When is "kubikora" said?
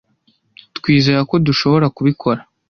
1.95-2.39